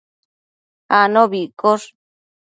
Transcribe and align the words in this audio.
anobi 0.99 1.39
iccosh 1.47 1.87